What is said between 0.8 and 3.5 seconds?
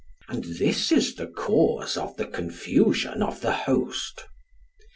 is the cause of the confusion of